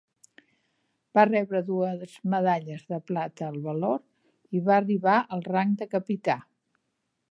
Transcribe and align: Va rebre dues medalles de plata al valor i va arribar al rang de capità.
Va 1.19 1.25
rebre 1.29 1.61
dues 1.67 2.15
medalles 2.35 2.87
de 2.95 3.01
plata 3.11 3.47
al 3.51 3.61
valor 3.69 4.03
i 4.61 4.67
va 4.71 4.77
arribar 4.81 5.23
al 5.39 5.49
rang 5.55 5.81
de 5.85 5.93
capità. 5.97 6.45